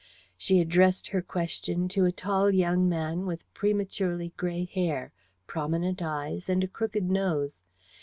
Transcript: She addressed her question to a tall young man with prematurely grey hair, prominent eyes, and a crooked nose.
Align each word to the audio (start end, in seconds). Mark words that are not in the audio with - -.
She 0.35 0.59
addressed 0.59 1.09
her 1.09 1.21
question 1.21 1.87
to 1.89 2.05
a 2.05 2.11
tall 2.11 2.49
young 2.49 2.89
man 2.89 3.27
with 3.27 3.45
prematurely 3.53 4.33
grey 4.35 4.65
hair, 4.65 5.11
prominent 5.45 6.01
eyes, 6.01 6.49
and 6.49 6.63
a 6.63 6.67
crooked 6.67 7.07
nose. 7.07 7.61